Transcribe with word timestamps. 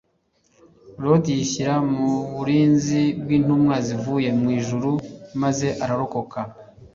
Loti 1.03 1.31
yishyira 1.37 1.75
mu 1.95 2.09
burinzi 2.35 3.01
bw'intunwa 3.21 3.75
zivuye 3.87 4.29
mu 4.39 4.47
ijuru, 4.59 4.91
maze 5.41 5.67
ararokoka. 5.83 6.39